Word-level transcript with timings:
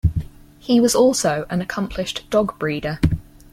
He 0.57 0.79
was 0.79 0.95
also 0.95 1.45
an 1.51 1.61
accomplished 1.61 2.27
dog 2.31 2.57
breeder. 2.57 2.99